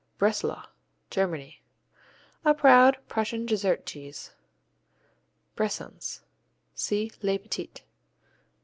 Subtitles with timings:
[0.17, 0.63] Breslau
[1.11, 1.61] Germany
[2.43, 4.31] A proud Prussian dessert cheese.
[5.55, 6.21] Bressans
[6.73, 7.83] see les Petits.